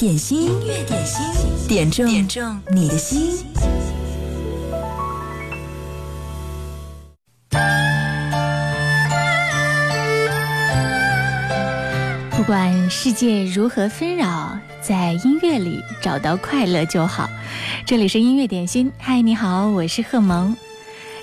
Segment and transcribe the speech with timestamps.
[0.00, 3.44] 点心，音乐点心，点中点中你的心。
[12.30, 17.28] 不管世界如何纷扰，在音乐里找到快乐就好。
[17.84, 20.56] 这里是音乐点心，嗨，你好，我是贺萌。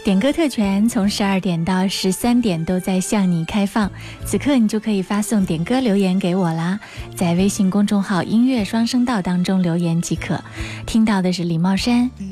[0.07, 3.91] 点歌特权从十二点到十三点都在向你开放，
[4.23, 6.79] 此刻你就可以发送点歌留言给我啦，
[7.13, 10.41] 在微信公众号“音乐双声道”当中留言即可。
[10.85, 12.09] 听到的是李茂山，《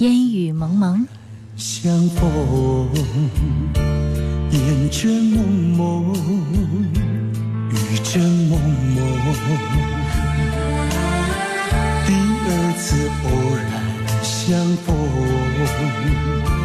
[0.00, 0.98] 烟雨蒙蒙》。
[1.56, 2.88] 相逢，
[4.50, 6.12] 烟阵蒙蒙，
[7.70, 8.98] 雨阵蒙蒙，
[12.08, 13.70] 第二次偶然
[14.20, 16.59] 相逢。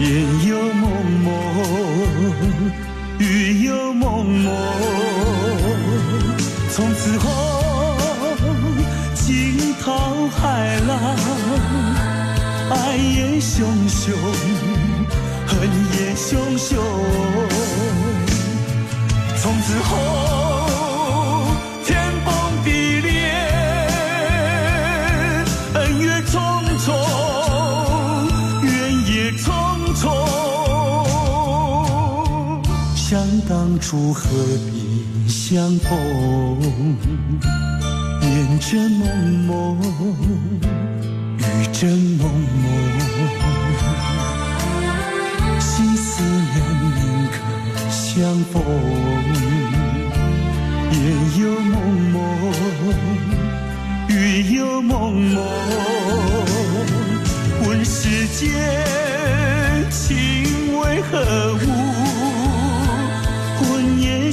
[0.00, 0.88] 烟又蒙
[1.24, 1.32] 蒙，
[3.18, 4.54] 雨又蒙蒙，
[6.70, 7.26] 从此后
[9.12, 10.96] 惊涛骇浪，
[12.70, 14.14] 爱也汹汹，
[15.48, 16.76] 恨也汹汹，
[19.36, 19.90] 从此后
[33.78, 34.28] 当初何
[34.72, 35.96] 必相逢？
[38.22, 39.06] 烟阵蒙
[39.46, 39.78] 蒙，
[41.38, 42.66] 雨阵蒙蒙，
[45.60, 46.56] 心思念
[46.96, 47.36] 宁可
[47.88, 48.60] 相逢。
[50.90, 50.98] 烟
[51.38, 51.78] 又蒙
[52.10, 52.18] 蒙，
[54.08, 54.12] 雨
[54.56, 55.38] 又蒙蒙，
[57.64, 58.44] 问世间
[59.88, 61.14] 情为何
[61.54, 62.07] 物？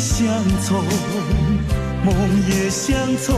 [0.06, 0.24] 相
[0.62, 0.86] 从，
[2.06, 2.16] 梦
[2.48, 3.36] 也相从，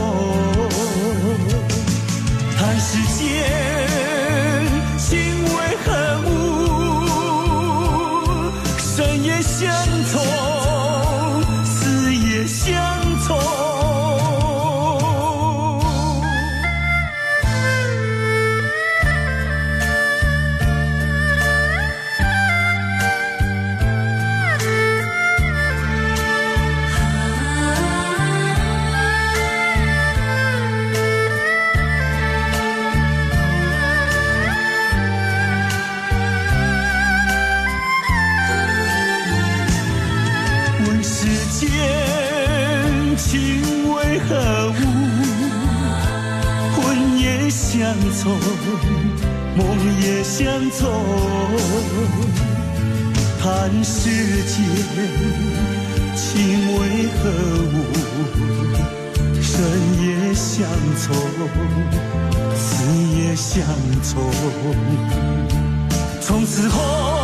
[2.58, 3.67] 叹世间
[41.28, 41.68] 世间
[43.18, 43.62] 情
[43.94, 44.32] 为何
[44.70, 44.80] 物？
[46.74, 48.32] 魂也相从
[49.58, 49.60] 梦
[50.02, 50.90] 也相从，
[53.42, 54.00] 叹世
[54.46, 54.56] 间
[56.16, 56.26] 情
[56.80, 56.82] 为
[57.18, 57.30] 何
[57.74, 57.76] 物？
[59.42, 59.52] 生
[60.02, 61.06] 也相从，
[62.56, 62.66] 死
[63.18, 63.66] 也相
[64.02, 64.32] 从，
[66.22, 67.17] 从此后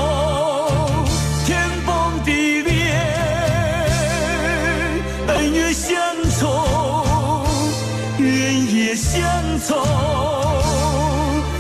[9.64, 9.84] 相从。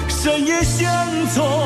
[0.09, 1.62] 生也相从，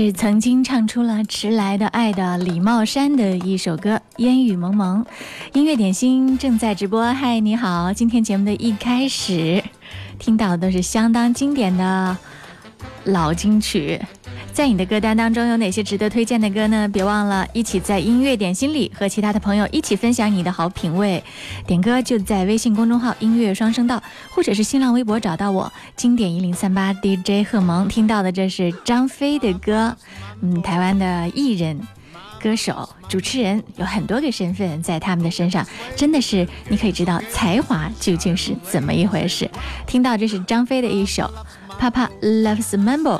[0.00, 5.04] 是曾经唱出了迟来的爱的李茂山的一首歌《烟雨蒙蒙》，
[5.54, 7.12] 音乐点心正在直播。
[7.12, 7.92] 嗨，你好！
[7.92, 9.60] 今天节目的一开始，
[10.16, 12.16] 听到的都是相当经典的
[13.06, 14.00] 老金曲。
[14.58, 16.88] 在你的歌单当中有哪些值得推荐的歌呢？
[16.88, 21.22] 别忘了一起在音乐点心里和其他的朋友一起分享你的好品味。
[21.64, 24.02] 点歌就在微信公众号“音乐双声道”
[24.34, 27.86] 或者是新浪微博找到我，经典一零三八 DJ 贺萌。
[27.86, 29.96] 听到的这是张飞的歌，
[30.42, 31.78] 嗯，台湾的艺人、
[32.42, 39.48] 歌手、主持人有很多个身份在他们的身上，真的是你可以知道才华究竟是怎么一回事。
[39.86, 41.32] 听到这是张飞的一首
[41.80, 43.18] 《Papa Loves Mambo》。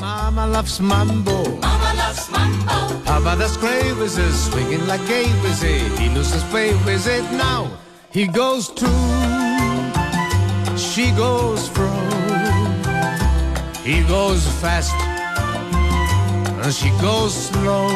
[0.00, 1.44] Mama loves mambo.
[1.60, 2.88] Mama loves mambo.
[3.04, 5.24] Papa that's crazy, swinging like gay
[5.98, 7.70] He loses faith with it now.
[8.10, 8.86] He goes to,
[10.76, 11.90] she goes fro.
[13.82, 14.94] He goes fast,
[16.62, 17.88] and she goes slow.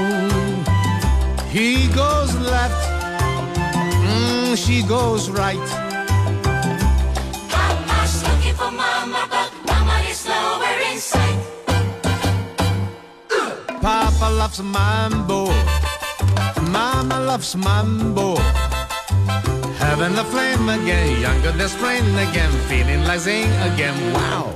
[1.50, 2.82] He goes left,
[4.02, 5.82] mm, she goes right.
[13.82, 15.50] Papa loves mambo.
[16.70, 18.37] Mama loves mambo.
[19.82, 23.99] Having the flame again, younger than spring again, feeling like zing again.
[24.14, 24.55] Wow.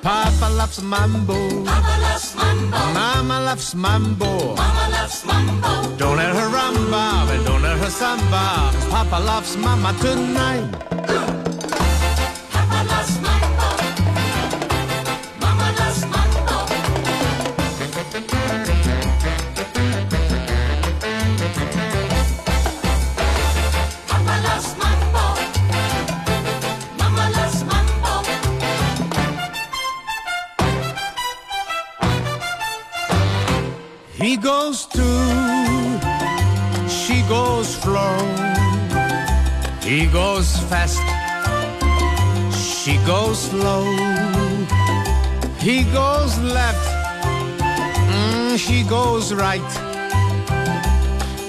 [0.00, 1.64] Papa loves mambo.
[1.64, 2.78] Papa loves mambo.
[2.94, 4.54] Mama loves mambo.
[4.54, 5.96] Mama loves mambo.
[5.98, 8.70] Don't let her rumba don't let her samba.
[8.88, 11.35] Papa loves mama tonight.
[40.68, 41.02] Fast,
[42.54, 43.84] she goes slow.
[45.58, 46.86] He goes left,
[48.10, 49.70] mm, she goes right.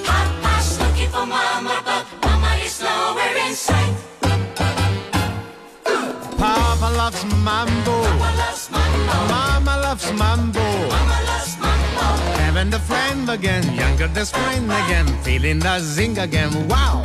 [0.05, 3.95] Papa's looking for mama, but mama is nowhere in sight.
[6.37, 9.13] Papa loves mambo, Papa loves mambo.
[9.33, 10.65] Mama loves mambo.
[10.89, 12.05] Mama loves mambo.
[12.41, 16.51] Having the flame again, younger than spring again, feeling the zing again.
[16.67, 17.01] Wow,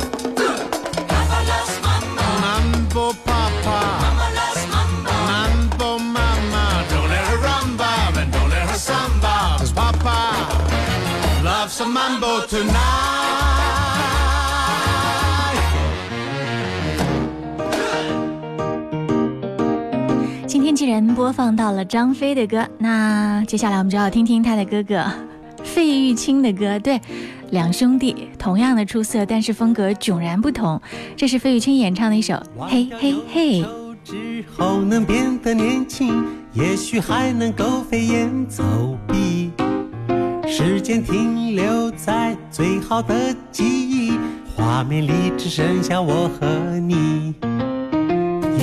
[20.83, 25.01] 既然播放到了张飞的歌，那接下来我们就要听听他的哥哥
[25.63, 26.77] 费玉清的歌。
[26.77, 26.99] 对，
[27.51, 30.81] 两兄弟同样的出色，但是风格迥然不同。
[31.15, 32.33] 这是费玉清演唱的一首
[32.67, 33.61] 《嘿嘿嘿》。
[34.03, 36.21] 之后能变得年轻，
[36.51, 38.61] 也许还能够飞檐走
[39.07, 39.53] 壁。
[40.45, 44.11] 时间停留在最好的记忆，
[44.53, 47.33] 画面里只剩下我和你。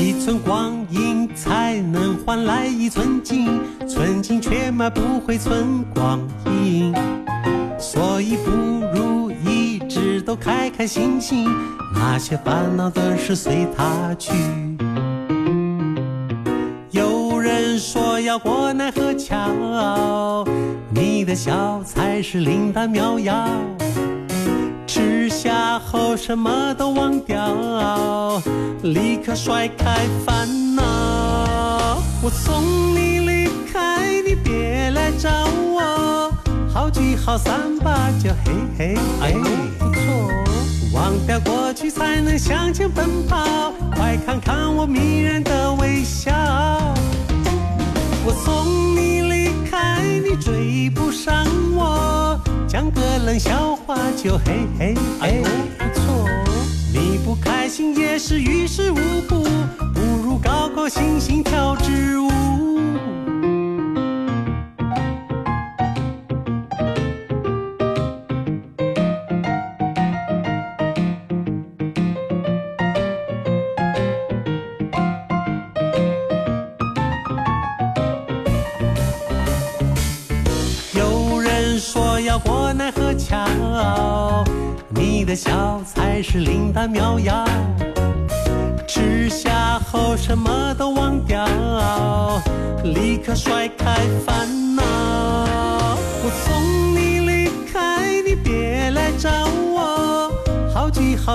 [0.01, 6.95] 一寸光阴才能换来一寸金，寸金却买不回寸光阴。
[7.79, 8.51] 所以不
[8.95, 11.47] 如一直都开开心心，
[11.95, 14.33] 那些烦恼的事随它去。
[16.91, 20.47] 有人说要过奈何桥，
[20.95, 23.47] 你的笑才是灵丹妙药。
[25.01, 28.43] 吃下后什么都忘掉，
[28.83, 30.83] 立刻甩开烦恼。
[32.23, 35.31] 我送你离开，你别来找
[35.73, 36.31] 我。
[36.71, 39.33] 好聚好散吧，就嘿嘿哎，
[39.79, 40.03] 不错。
[40.93, 46.31] 忘掉过去才能向前奔跑，快看看我迷人的微笑。
[48.27, 52.39] 我送你离开，你追不上我，
[52.71, 55.43] 讲个冷笑话就嘿嘿嘿，
[55.77, 56.29] 不错。
[56.93, 59.43] 你不开心也是于事无补，
[59.93, 61.75] 不如高高兴兴跳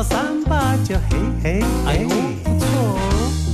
[0.09, 2.05] 三八九，嘿嘿哎，
[2.43, 2.65] 不错。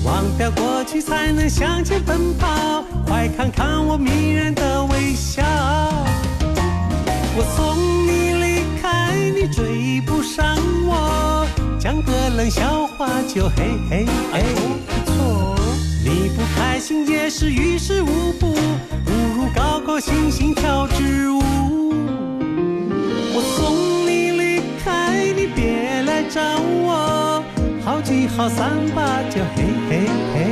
[0.03, 5.43] 忘掉过去才能向前奔跑，快看看我迷人的微笑。
[7.33, 7.77] 我送
[8.07, 11.45] 你离开，你追不上我，
[11.79, 14.43] 讲个冷笑话就嘿嘿哎，
[14.87, 15.55] 不错。
[16.03, 18.53] 你不开心也是于事无补，
[19.05, 21.40] 不如高高兴兴跳支舞。
[26.33, 27.43] 找我，
[27.83, 30.45] 好聚好散吧，就嘿嘿嘿。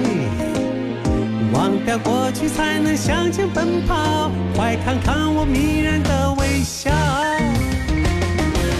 [1.53, 6.91] 忘掉过去才能向前奔跑，快看看我迷人的微笑。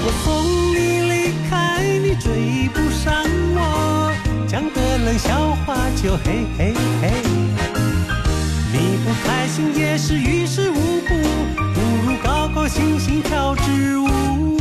[0.03, 0.43] 我送
[0.75, 3.23] 你离开，你追不上
[3.55, 4.11] 我，
[4.45, 7.13] 讲个冷笑话就嘿嘿嘿。
[8.73, 11.15] 你不开心也是于事无补，
[11.55, 14.58] 不如高高兴兴跳支舞。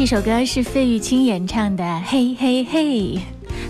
[0.00, 3.18] 这首歌是费玉清演唱的《嘿嘿嘿》。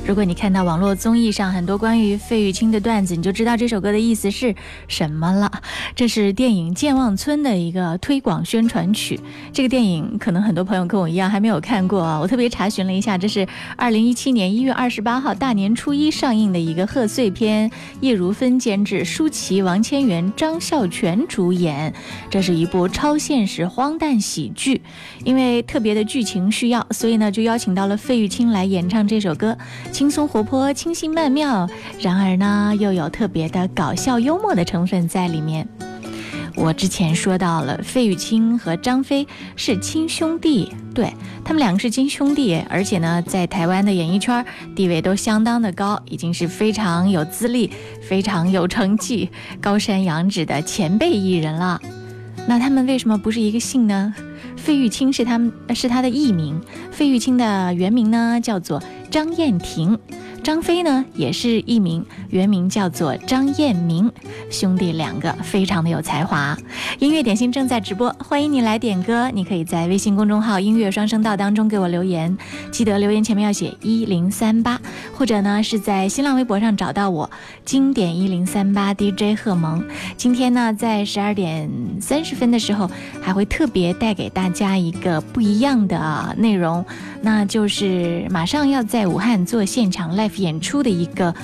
[0.06, 4.52] 如果你看到网络综艺上很多关于费玉清的段子，你就知道这首歌的意思是
[4.88, 5.48] 什么了。
[5.94, 9.20] 这是电影《健忘村》的一个推广宣传曲。
[9.52, 12.18] 这个电影可能很多朋友跟我一样还没有看过啊。
[12.18, 21.94] 我特别查询了一下，这是二零一七年一月二十八号大年初一上映的一个贺岁片，叶如芬监制，舒淇、王千源、张孝全主演。
[22.28, 24.82] 这是一部超现实荒诞喜剧。
[25.24, 29.56] 因为特别的剧情需要，所以呢就邀请到了费玉清来演唱这首歌。
[30.00, 31.68] 轻松活泼、清新曼妙，
[32.00, 35.68] 然而呢，又有特别的搞笑幽默的成分在里面。
[36.56, 41.12] 我之前说到了，费玉清和张飞是亲兄弟，对
[41.44, 44.42] 他们两个是亲兄弟，而且呢，在台湾的演艺圈
[44.74, 49.28] 地位都相当的高，已经是非常有资历、非常有成绩、
[49.60, 51.78] 高山仰止的前辈艺人了。
[52.46, 54.14] 那他们为什么不是一个姓呢？
[54.56, 56.58] 费玉清是他们是他的艺名，
[56.90, 59.98] 费玉清的原名呢叫做张燕婷。
[60.42, 64.10] 张飞呢也是艺名，原名叫做张燕明，
[64.50, 66.56] 兄弟两个非常的有才华。
[66.98, 69.30] 音乐点心正在直播，欢迎你来点歌。
[69.34, 72.38] 你可以在微信公众号“音乐双声道”当中给我留言，
[72.70, 74.80] 记得留言前面要写一零三八，
[75.14, 77.30] 或者呢是在新浪微博上找到我
[77.66, 79.84] “经典一零三八 DJ 贺萌”。
[80.16, 81.68] 今天呢在十二点
[82.00, 82.90] 三十分的时候，
[83.20, 86.82] 还会特别带给大家一个不一样的内容，
[87.22, 90.40] 那就是马上要在武汉做现场 live。
[90.40, 91.34] 演出的一个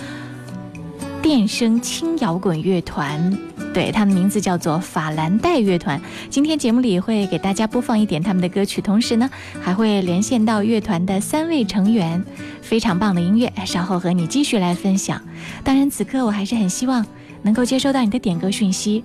[1.21, 3.37] 电声轻摇滚乐团，
[3.75, 6.01] 对，他的名字叫做法兰黛乐团。
[6.31, 9.29] 今天节目里会给大家播放一点他们的歌曲，同时呢，
[9.61, 12.25] 还会连线到乐团的三位成员，
[12.63, 15.21] 非常棒的音乐，稍后和你继续来分享。
[15.63, 17.05] 当然，此刻我还是很希望
[17.43, 19.03] 能够接收到你的点歌讯息，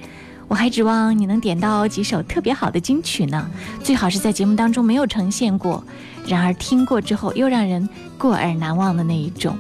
[0.47, 3.49] 我还指望你能点到几首特别好的金曲呢，
[3.83, 5.83] 最好是在节目当中没有呈现过，
[6.27, 7.87] 然而听过之后又让人
[8.17, 9.57] 过耳难忘的那一种。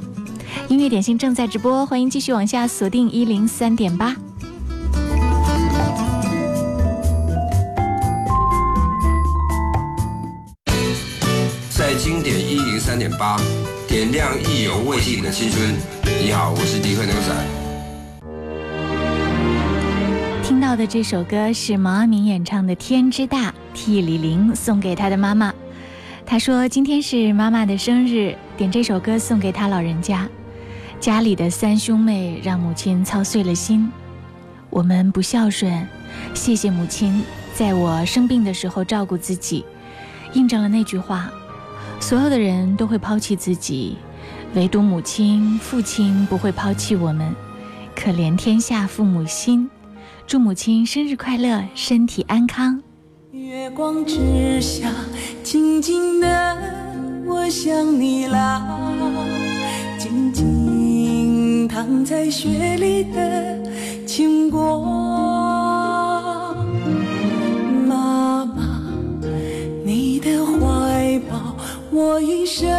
[0.67, 4.15] 音乐点心正在直播，欢迎继续往下锁定一零三点八。
[11.69, 13.37] 在经典一零三点八，
[13.87, 15.75] 点亮意犹未尽的青春。
[16.21, 17.45] 你好，我是迪克牛仔。
[20.43, 25.51] 听到的这首歌是毛阿敏演唱的《天之大》，替李玲送给她的妈妈。
[26.31, 30.29] 她说今天是妈妈的生日，点这首歌送给她老人家。
[30.97, 33.91] 家里的三兄妹让母亲操碎了心，
[34.69, 35.85] 我们不孝顺，
[36.33, 37.21] 谢谢母亲
[37.53, 39.65] 在我生病的时候照顾自己，
[40.31, 41.29] 印证了那句话：
[41.99, 43.97] 所有的人都会抛弃自己，
[44.55, 47.35] 唯独母亲、父亲不会抛弃我们。
[47.93, 49.69] 可怜天下父母心，
[50.25, 52.81] 祝母亲生日快乐，身体安康。
[53.51, 54.89] 月光之下，
[55.43, 56.57] 静静的，
[57.27, 58.63] 我想你了，
[59.99, 61.67] 静静。
[61.67, 63.59] 躺在雪里的
[64.05, 64.79] 经过，
[67.85, 68.79] 妈妈，
[69.83, 71.57] 你的怀抱，
[71.91, 72.71] 我一生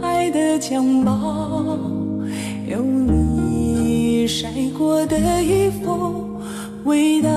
[0.00, 1.76] 爱的襁褓，
[2.68, 6.38] 有你晒过的衣服
[6.84, 7.28] 味道，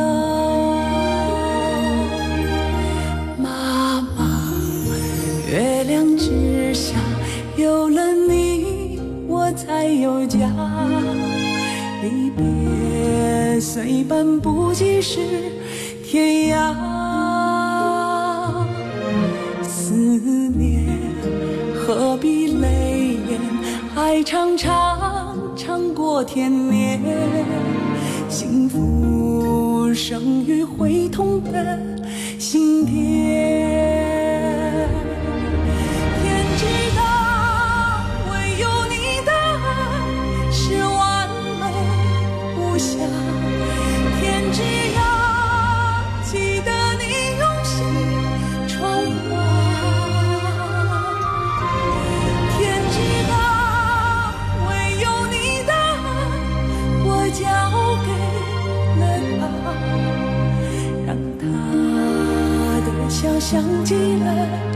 [5.54, 6.96] 月亮之下
[7.56, 10.50] 有了你，我才有家。
[12.02, 15.20] 离别虽半步即是
[16.04, 16.74] 天涯，
[19.62, 20.88] 思念
[21.76, 23.40] 何必泪眼？
[23.96, 27.00] 爱长长长过天年，
[28.28, 31.80] 幸福生于会痛的
[32.40, 34.03] 心田。
[63.54, 64.73] 想起了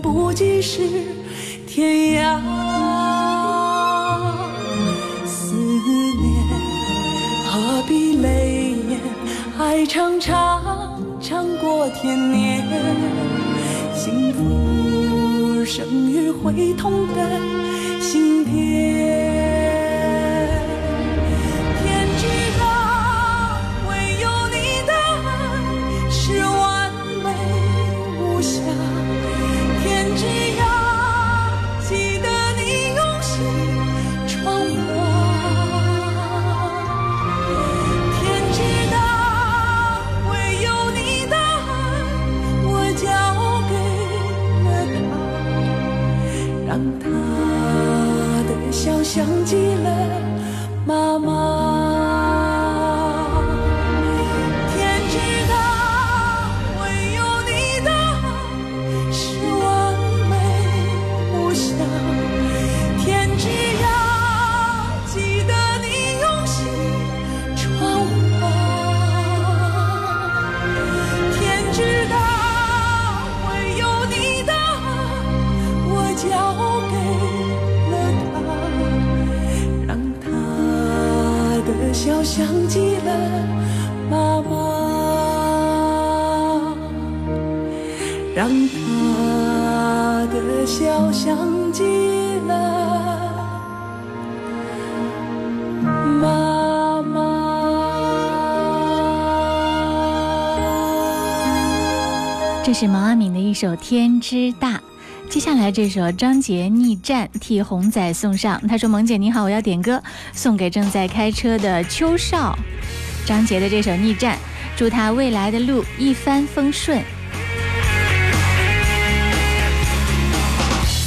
[0.00, 0.88] 不及是
[1.66, 2.40] 天涯，
[5.26, 6.24] 思念
[7.44, 9.00] 何必泪眼，
[9.58, 12.64] 爱长长长过天年，
[13.94, 17.40] 幸福生于会痛的
[18.00, 19.15] 心田。
[49.46, 50.05] 记了
[102.66, 104.72] 这是毛阿敏的一首《天之大》，
[105.30, 108.60] 接下来这首张杰逆战替红仔送上。
[108.66, 112.58] 他说：“萌姐你好，我要点歌送给正在开车的邱少。”
[113.24, 114.36] 张杰的这首逆战，
[114.76, 117.00] 祝他未来的路一帆风顺。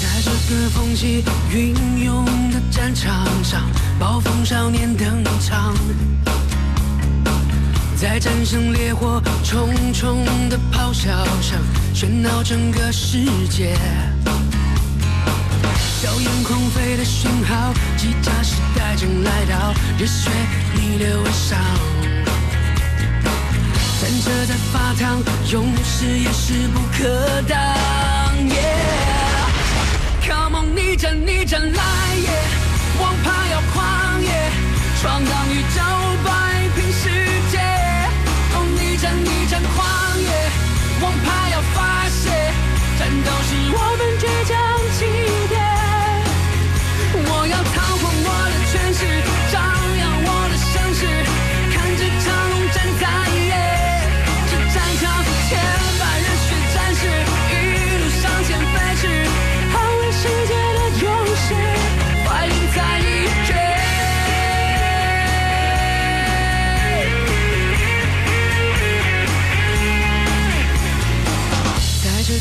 [0.02, 5.76] 在这个风起云涌的战场上，暴风少年登场。
[8.00, 11.60] 在战胜烈火，重重的咆哮声
[11.94, 13.18] 喧闹整个世
[13.50, 13.76] 界。
[16.00, 20.30] 硝烟狂飞的讯号，机甲时代正来到，热血
[20.76, 21.60] 逆流而上。
[24.00, 27.58] 战车在发烫，勇士也势不可挡。
[30.26, 31.84] Come on，逆战逆战来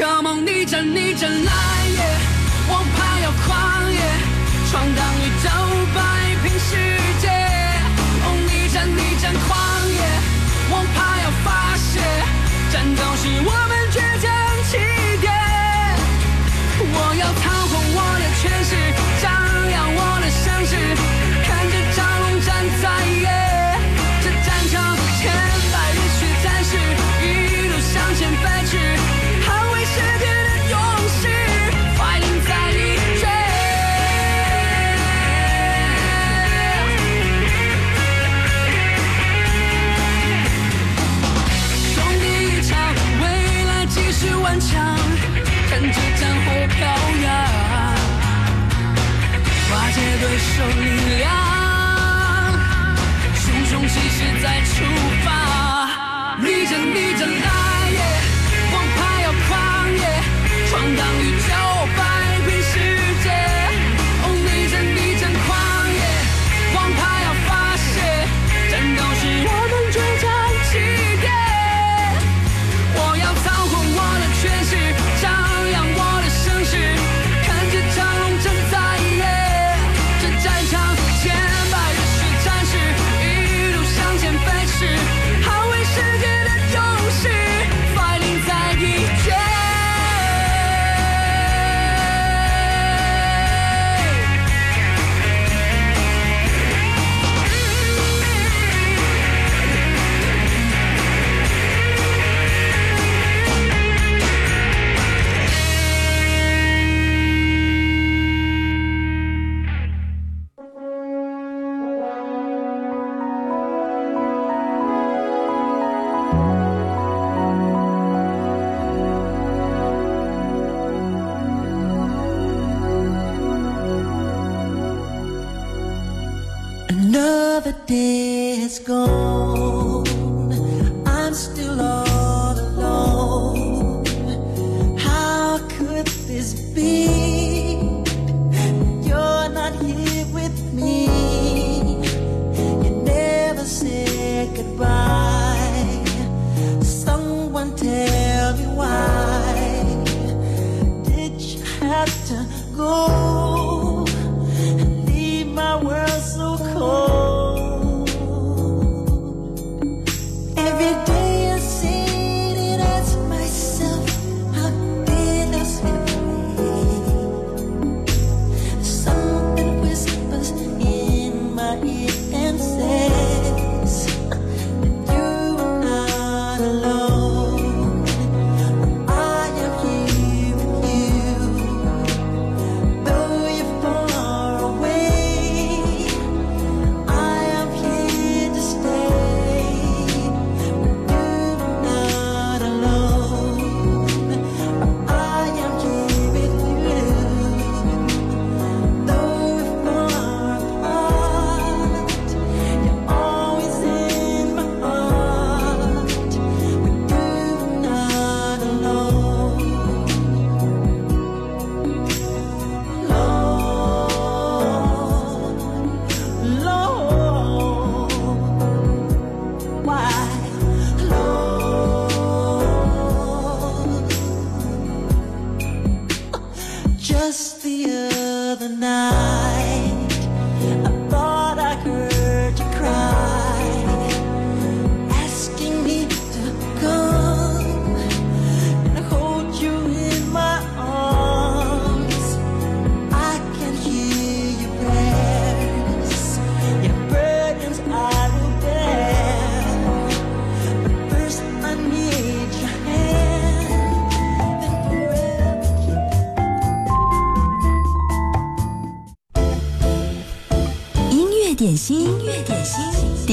[0.00, 1.52] Come on 逆战逆战来
[1.88, 2.39] 也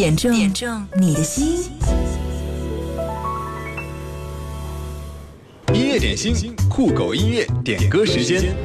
[0.08, 1.70] 点中点中你的心。
[5.74, 8.56] 音乐点心，酷狗音乐点歌时间。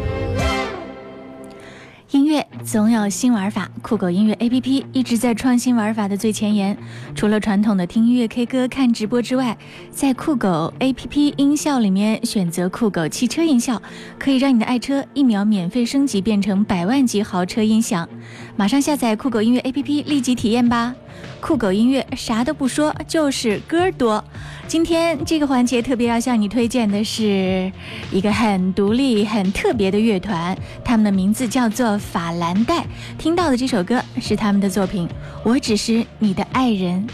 [2.73, 6.75] 总有新玩法，酷狗音乐 APP 一直在创新玩法的最前沿。
[7.15, 9.59] 除了传统的听音乐、K 歌、看直播之外，
[9.91, 13.83] 在酷狗 APP 音效里面选择酷狗汽车音效，
[14.19, 18.09] 可以让你的爱车一秒免费升级变成百万级豪车音响。
[18.57, 20.95] 马上下载酷狗音乐 APP，立即体验吧！
[21.43, 24.25] 酷狗音乐啥都不说，就是歌多。
[24.73, 27.71] 今天这个环节特别要向你推荐的是
[28.11, 32.83] 一个很独立、很特别的乐团，他们的名字叫做法兰黛。
[33.19, 35.07] 听到的这首歌是他们的作品
[35.45, 37.07] 《我只是你的爱人》。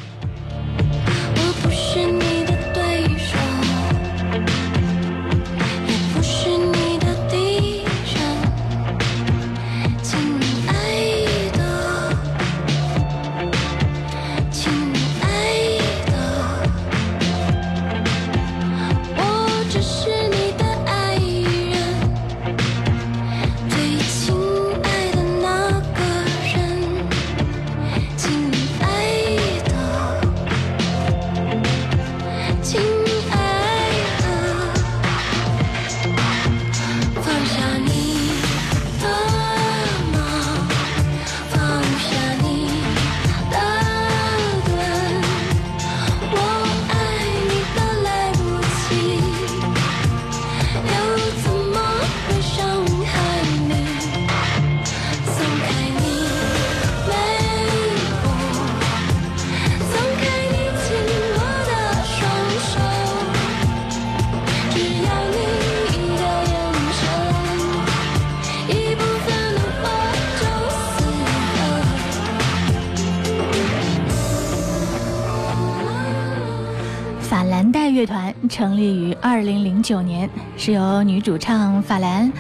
[78.59, 82.33] 成立于二零零九年，是由女主唱法兰，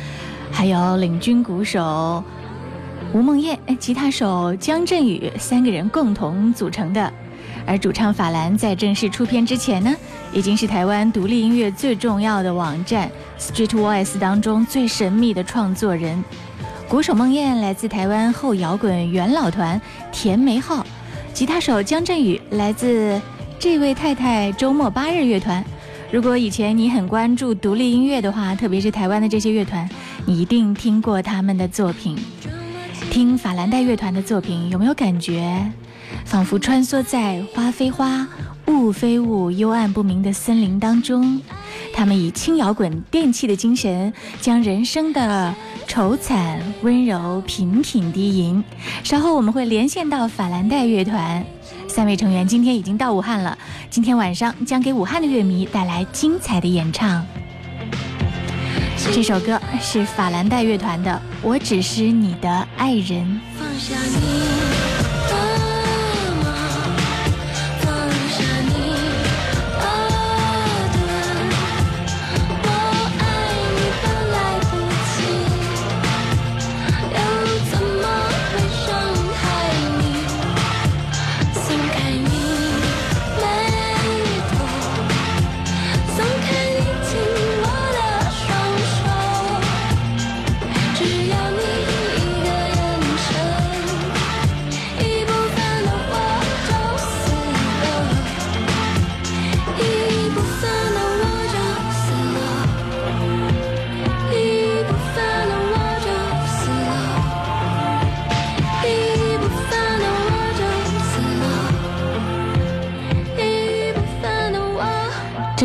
[0.50, 2.24] 还有领军鼓手
[3.12, 7.12] 吴梦燕、吉他手姜振宇三个人共同组成的。
[7.64, 9.94] 而主唱法兰在正式出片之前呢，
[10.32, 16.24] 已经是台湾独立音乐最重要的网站 Street Voice 当中最神秘的创作人。
[16.88, 20.84] 鼓手梦燕来自台湾后摇滚元老团甜梅号，
[21.32, 23.20] 吉他手姜振宇来自
[23.56, 25.64] 这位太太周末八日乐团。
[26.10, 29.86] 如果以前你很关注独立音乐的话，特别是台湾的这些乐团，
[30.24, 32.16] 你一定听过他们的作品。
[33.10, 35.70] 听法兰黛乐团的作品，有没有感觉
[36.24, 38.26] 仿佛穿梭在花非花、
[38.68, 41.42] 雾非雾、幽暗不明的森林当中。
[41.92, 45.54] 他们以轻摇滚电器的精神，将人生的
[45.86, 48.64] 愁惨、温柔频频低吟。
[49.04, 51.44] 稍后我们会连线到法兰黛乐团，
[51.88, 53.58] 三位成员今天已经到武汉了，
[53.90, 57.26] 今天晚上将给武汉的乐迷带来精彩的演唱。
[59.12, 61.10] 这首歌是法兰黛乐团的
[61.42, 63.24] 《我只是你的爱人》。
[63.58, 64.77] 放下你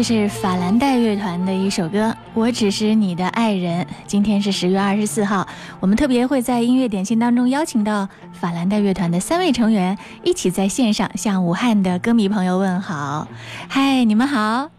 [0.03, 3.85] 这是法兰黛乐团的一首歌《我只是你的爱人》。
[4.05, 5.47] 今天是十月二十四号，
[5.79, 13.25] 我们特别会在音乐点心当中邀请到法兰黛乐团的三位成员，一起在线上向武汉的歌迷朋友问好。
[13.69, 14.69] 嗨，你们好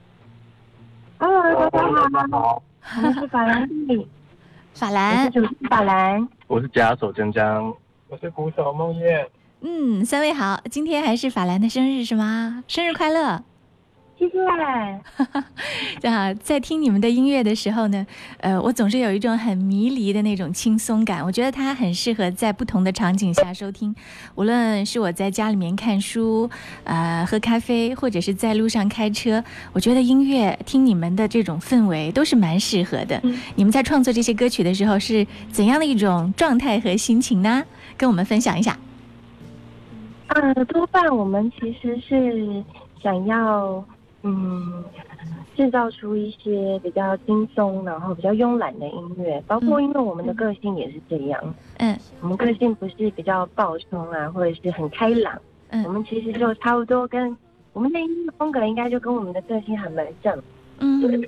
[1.17, 2.63] ，Hello，大家好，
[3.03, 4.07] 我是法兰蒂，
[4.75, 7.73] 法兰，主法兰，我是假手江江，
[8.11, 9.27] 我是鼓手梦燕。
[9.63, 12.63] 嗯，三位好，今天还是法兰的生日是吗？
[12.69, 13.43] 生日快乐！
[14.19, 14.35] 谢谢。
[16.09, 18.07] 啊，在听你们的音乐的时候呢，
[18.39, 21.25] 呃，我总是有一种很迷离的那种轻松感。
[21.25, 23.95] 我觉得它很适合在不同的场景下收听，
[24.35, 26.49] 无论是我在家里面看书、
[26.85, 33.21] 呃喝咖啡，或者是在路上开车，我觉得音乐听你们的这种氛围都是蛮适合的。
[33.57, 37.65] 你们在创作这些歌曲的时候是怎样的一种状态和心情呢？
[37.97, 38.77] 跟我们分享一下。
[40.29, 42.65] 呃，多半我们其实是
[43.03, 43.85] 想要，
[44.27, 44.83] 嗯，
[45.55, 57.37] 制造出一些比较轻松，然后比较慵懒的音乐，包括因为我们的个性也是这样，嗯，我们个性不是比较暴冲啊，或者是很开朗，嗯，我们其实就差不多跟
[57.75, 60.35] 我们的音乐风格应该就跟我们的个性很蛮像，
[60.79, 61.23] 嗯，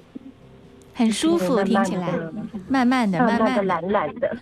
[0.94, 2.08] 很舒服，听起来，
[2.68, 4.36] 慢慢的，慢慢的，懒懒的。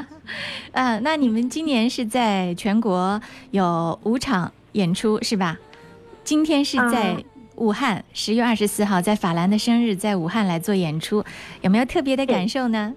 [0.72, 3.18] 啊，那你们今年是在全国
[3.52, 5.56] 有五场演出是吧？
[6.22, 7.16] 今天是在
[7.56, 11.24] 武汉，十月二十四号，在法兰的生日，在武汉来做演出，
[11.62, 12.94] 有没有特别的感受呢？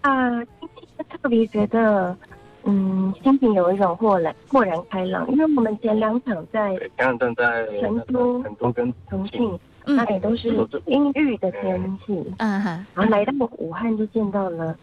[0.00, 2.16] 啊，今天特别觉得，
[2.64, 10.48] 嗯，心情有一种豁然豁然开朗，因为我们前两场在前两站在成都、成都跟重庆，那里都是
[10.86, 14.76] 阴郁的天气，嗯哼，然后来到武汉就见到了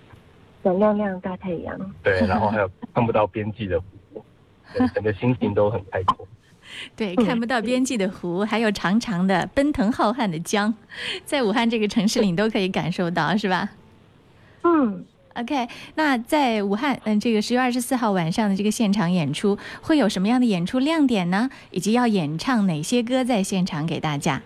[0.63, 4.23] 闪亮亮大太阳，对，然后还有看不到边际的湖，
[4.95, 6.25] 整个心情都很开阔。
[6.95, 10.73] 对，看不到边际的湖，还有长长的奔腾浩瀚的江，
[11.25, 13.69] 在武汉这个城市里你都可以感受到，是吧？
[14.63, 15.05] 嗯。
[15.35, 21.49] OK，那在武汉，嗯，这个十月二十四号晚上的这个现场演出会有什么样的演出亮点呢？
[21.71, 24.43] 以及要演唱哪些歌在现场给大家？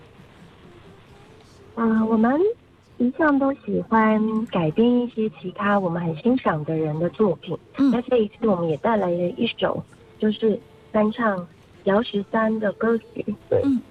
[1.76, 2.40] 嗯、呃，我们
[3.00, 7.58] 一向都喜欢改编一些其他我们很欣赏的人的作品。
[7.78, 9.84] 嗯，那这一次我们也带来了一首，
[10.18, 10.58] 就是
[10.94, 11.46] 翻唱
[11.88, 13.36] 姚十三的歌曲。
[13.50, 13.82] 对，嗯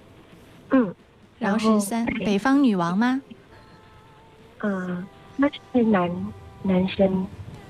[0.69, 0.95] 嗯，
[1.39, 3.21] 姚十三，北方女王吗？
[4.59, 6.09] 嗯、呃，那是男。
[6.63, 7.25] 男生，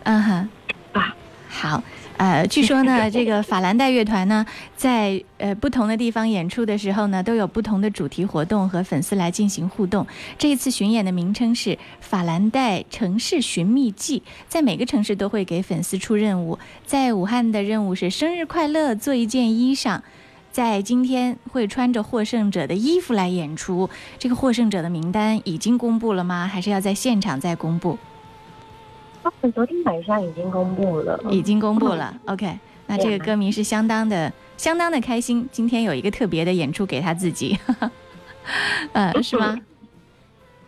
[0.06, 0.50] 嗯哼，
[0.94, 1.14] 啊，
[1.50, 1.84] 好，
[2.18, 4.44] 呃，据说呢， 这个法兰黛乐团呢，
[4.76, 10.06] 在呃不同的地方演出的时候呢，都有不同的主题活动和粉丝来进行互动。
[10.38, 16.58] 这一次巡演的名称是《法兰黛城市寻觅记》，在每个城市都会给粉丝出任务。
[16.86, 20.02] 在武汉的任务是生日快乐，做一件衣裳。
[20.52, 23.88] 在今天会穿着获胜者的衣服来演出。
[24.18, 26.48] 这个获胜者的名单已经公布了吗？
[26.48, 27.96] 还是要在现场再公布？
[29.24, 32.16] 哦，昨天晚上已经公布了，已经公布了。
[32.26, 35.48] OK，那这个歌迷是相当的、相当的开心。
[35.52, 37.58] 今天有一个特别的演出给他自己，
[38.94, 39.58] 呃，是吗？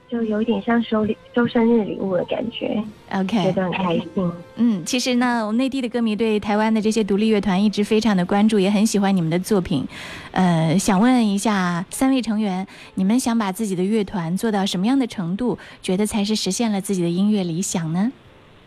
[0.09, 2.83] 就有一点像收礼、收生日礼物的感觉。
[3.13, 4.31] OK，觉得很开心。
[4.55, 9.87] 嗯，其实呢，我们内地的歌迷对台湾的这些独立乐团一直非常的关注，也很喜欢你们的作品。
[10.31, 18.11] 呃，想问一下三位成员，你们想把自己的乐团做到什么样的程度，觉得才是实现了自己的音乐理想呢？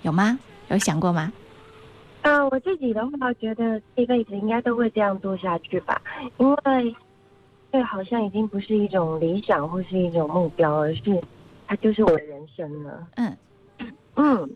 [0.03, 0.39] 有吗？
[0.69, 1.33] 有想过吗？
[2.23, 6.01] 呃，我自己的话，觉得这辈子应该都会这样做下去吧，
[6.39, 6.95] 因为
[7.73, 11.01] 这好像已经不是一种理想或是一种目标，而是
[11.67, 13.07] 它就是我的人生了。
[13.17, 13.37] 嗯
[14.15, 14.51] 嗯，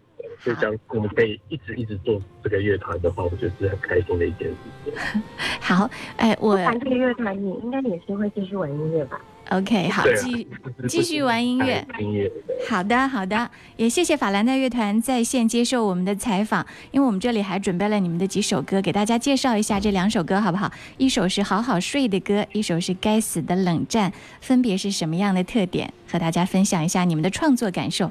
[0.45, 5.23] 就这样，我们可以一直一直做这个乐团的话，我觉得是很开心的一件事情。
[5.61, 9.21] 好，哎，我玩这个乐团，你应该也是会继续玩音乐吧？
[9.51, 10.47] OK，好，继
[10.89, 11.87] 继续玩音乐。
[12.01, 12.31] 音乐，
[12.69, 20.71] 好的，好的，也谢谢法兰黛乐团在线接受我们的采访，因为我们这里还准备了你们的几首歌，给大家介绍一下这两首歌好不好？
[20.99, 25.93] 一首是好好睡的歌，一首是该死的冷战，分别是什么样的特点？
[26.11, 28.11] 和大家分享一下你们的创作感受。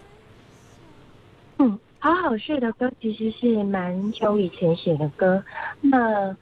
[1.58, 5.44] 嗯，好好睡的歌其实是蛮久以前写的歌，
[5.82, 6.36] 那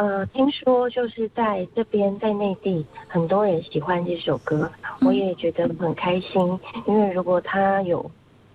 [0.00, 8.10] 呃，听说就是在这边在内地很多人喜欢这首歌，我也觉得很开心，因为如果他有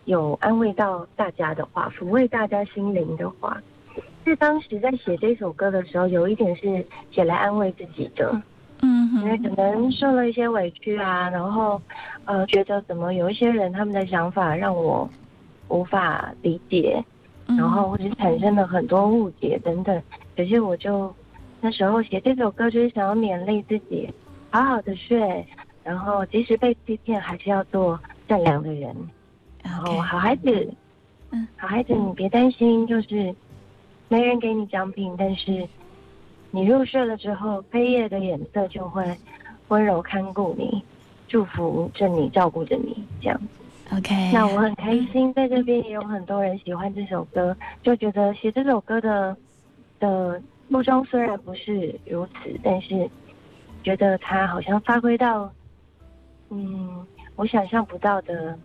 [0.06, 3.62] 有安慰到大家的话，抚慰大家心灵的话，
[4.26, 8.42] 是当时在写这首歌的时候，有一点是写来安慰自己的。
[8.82, 11.80] 嗯因为可能受了一些委屈啊，然后
[12.26, 15.08] 呃觉得怎么有一些人他们的想法让我
[15.68, 17.04] 无法理解，
[17.46, 20.02] 嗯然后或者产生了很多误解等等。
[20.36, 21.14] 可是我就
[21.66, 24.08] 那时候写这首歌，就是想要勉励自己，
[24.52, 25.44] 好好的睡，
[25.84, 28.00] 然后即使被欺骗，还是要做
[28.30, 28.96] 善良的人。
[29.64, 30.72] 然后好孩子，
[31.32, 33.34] 嗯，好孩子，你别担心，就是
[34.10, 35.68] 没人给你奖品，但是
[36.52, 39.04] 你入睡了之后，黑夜的脸色就会
[39.70, 40.84] 温柔看顾你，
[41.28, 43.42] 祝福着你，照顾着你，这样。
[43.92, 49.36] OK，那我很开心，在这边也有很多人喜欢这首歌，就觉得写这首歌的
[50.00, 53.10] 的初衷虽然不是如此，但是
[53.84, 55.52] 觉得他好像发挥到，
[56.50, 58.58] 嗯，我想象不到的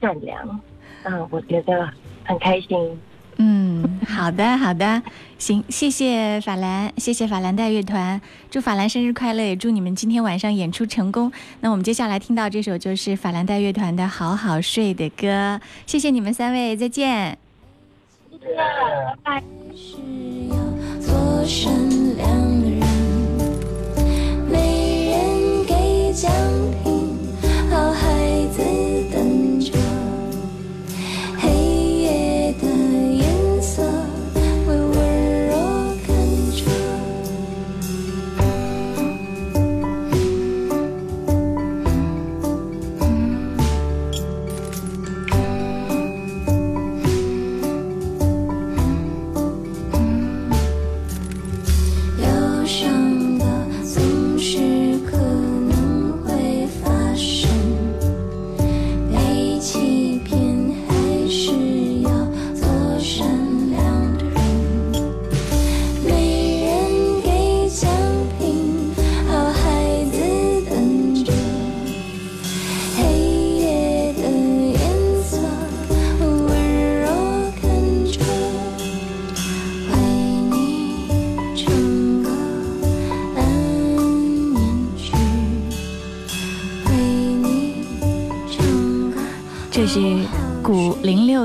[0.00, 0.60] 善良，
[1.02, 1.88] 嗯，我觉得
[2.24, 3.00] 很开心。
[3.42, 5.02] 嗯，好的，好的，
[5.38, 11.32] 行，谢谢法兰，谢谢法兰黛乐团，祝法兰生日快乐，也祝你们今天晚上演出成功。
[11.60, 17.38] 那我们接下来听到这首就是法兰黛乐团的《好好睡》的歌，谢谢你们三位，再见。
[19.24, 19.42] 拜。
[20.48, 20.69] 做
[21.46, 21.72] 善
[22.16, 22.28] 良
[22.60, 22.80] 的人，
[24.48, 26.30] 没人给讲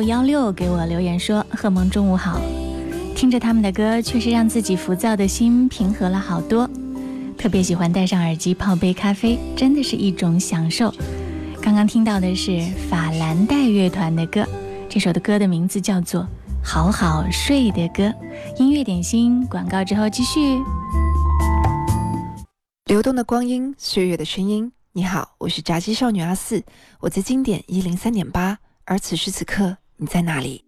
[0.06, 2.40] 幺六给我留言说：“贺萌中午好，
[3.16, 6.70] 听着他们的歌，确实让自己浮躁的心平和了好多。
[7.36, 10.94] 特别喜欢戴上耳机泡杯咖啡，真的是一种享受。”
[11.60, 14.46] 刚刚听到的是法兰黛乐团的歌，
[14.88, 16.22] 这首的歌的名字叫做
[16.64, 18.04] 《好好睡的歌》。
[18.60, 20.40] 音乐点心广告之后继续。
[22.86, 24.72] 流动的光阴，岁月的声音。
[24.94, 26.64] 你好，我是炸鸡少女阿四，
[27.00, 30.62] 我在经典一零三点八，而此时此刻你在哪里？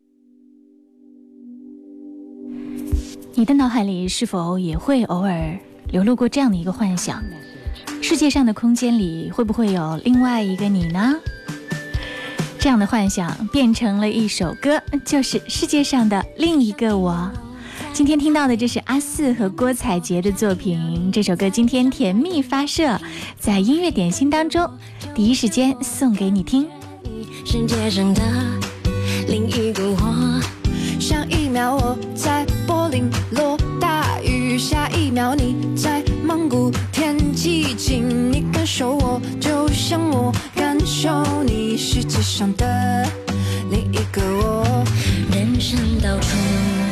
[3.33, 5.59] 你的脑海里是否也会偶尔
[5.89, 7.21] 流露过这样的一个幻想？
[8.01, 11.15] 世界上的空间里会不会有另外一个你呢？
[12.57, 17.29] 这样的幻想变成了一首歌，就是世界上的另一个我。
[17.91, 22.97] 今天听到的这是阿四和郭采洁的作品，这首歌今天甜蜜发射
[23.37, 24.69] 在音乐点心当中，
[25.13, 26.65] 第一时间送给你听。
[27.45, 28.21] 世界上的
[29.27, 30.41] 另一个我，
[30.99, 38.31] 上一秒我在柏林落大雨，下一秒你在蒙古天气晴。
[38.31, 43.05] 你感受我，就像我感受你，世界上的
[43.69, 44.83] 另一个我。
[45.31, 46.29] 人生到处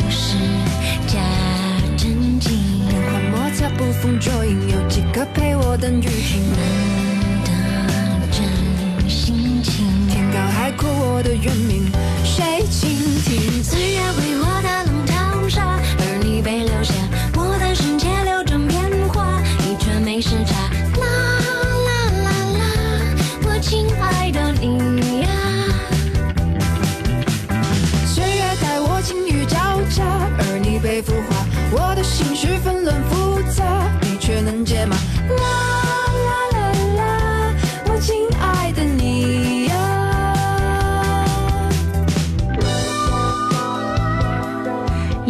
[0.09, 0.35] 是
[1.07, 1.19] 假
[1.95, 2.51] 正经，
[2.89, 7.04] 变幻莫测，捕风捉影，有几个陪我等雨停？
[10.35, 10.45] 脑。
[10.51, 11.89] 海阔，我的原名
[12.23, 12.89] 谁倾
[13.23, 13.63] 听？
[13.63, 14.91] 岁月为我的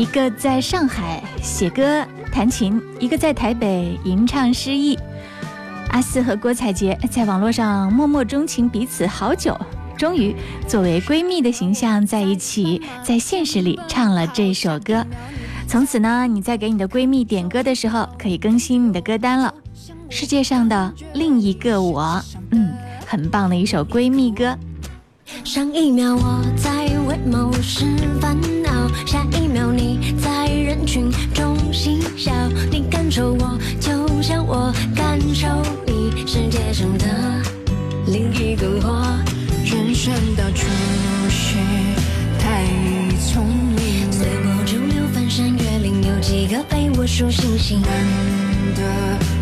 [0.05, 4.95] 一个在上海写歌弹琴，一个在台北吟唱诗意。
[5.89, 9.59] 阿四和郭采洁在网络上默默钟情彼此好久，
[9.97, 10.35] 终于
[10.67, 15.03] 作为闺蜜的形象在一起，在现实里唱了这首歌。
[15.67, 19.51] 从此呢，你在给你的闺蜜点歌的时候，可以更新你的歌单了。
[20.09, 22.71] 世界上的另一个我，嗯，
[23.07, 24.55] 很棒的一首闺蜜歌。
[25.43, 27.85] 上一秒我在为某事
[28.21, 28.64] 烦恼，
[29.05, 32.31] 下一秒你在人群中嬉笑。
[32.71, 35.47] 你感受我，就像我感受
[35.85, 37.05] 你，世界上的
[38.07, 39.05] 另一个我。
[39.63, 40.67] 人生到处
[41.29, 41.55] 是
[42.39, 42.63] 太
[43.19, 47.81] 聪明，随波逐流，翻山越岭，有几个陪我数星星？
[47.81, 47.89] 难
[48.75, 48.81] 得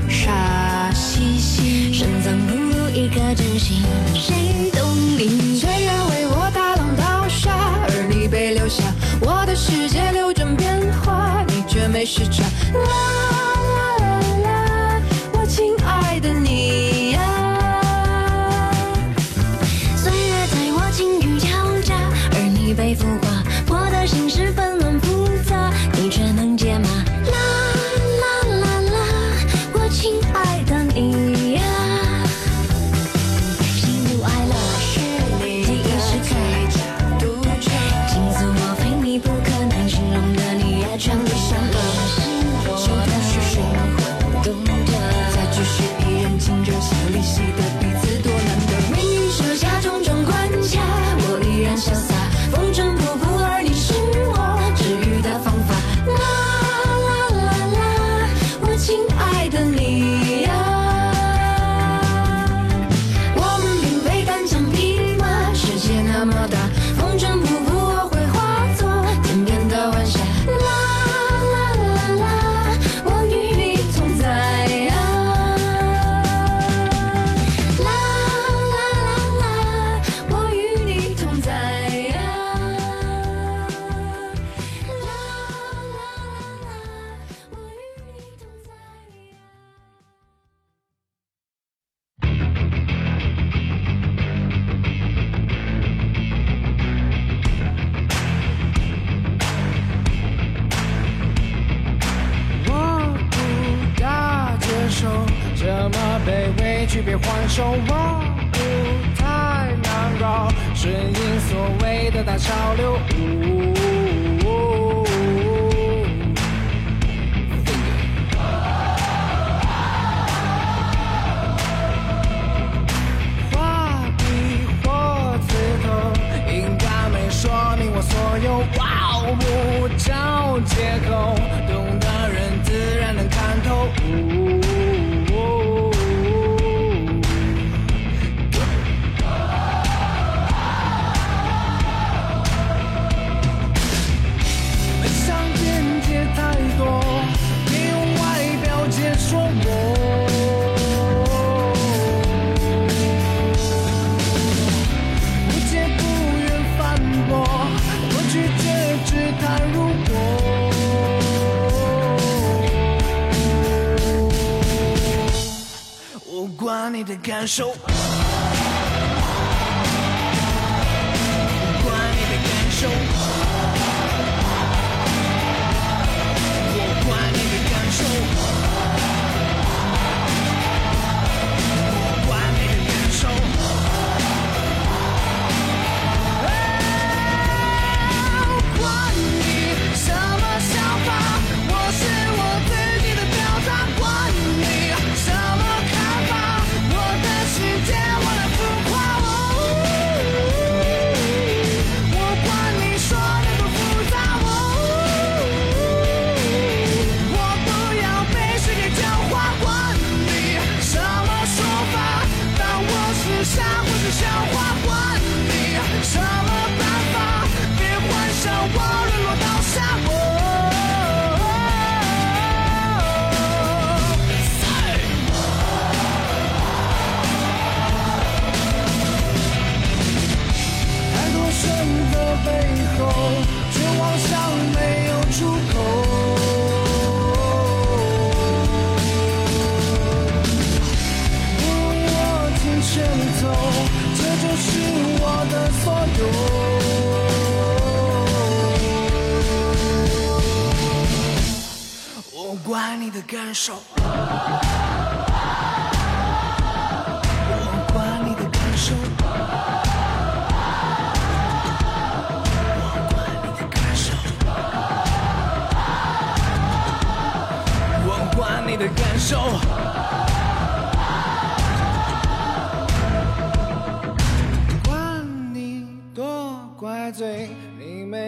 [0.09, 3.83] 傻兮兮，深藏不露一颗真心，
[4.15, 5.59] 谁懂你？
[5.59, 7.51] 虽然为我大浪淘沙，
[7.87, 8.83] 而你被留下，
[9.25, 12.43] 我的世界流转变化，你却没时差。
[12.73, 13.52] 啦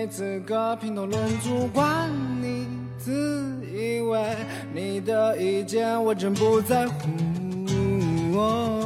[0.05, 1.67] 没资格评头论足。
[1.73, 2.67] 管你
[2.99, 4.35] 自以为
[4.71, 8.84] 你的意见我真不在乎。